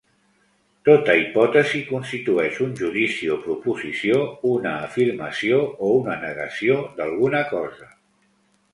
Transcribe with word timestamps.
Tota 0.87 1.17
hipòtesi 1.19 1.81
constitueix, 1.89 2.57
un 2.69 2.73
judici 2.81 3.31
o 3.37 3.39
proposició, 3.45 4.19
una 4.55 4.75
afirmació 4.89 5.63
o 5.91 5.95
una 6.03 6.21
negació 6.27 6.83
d'alguna 7.01 7.49
cosa. 7.57 7.97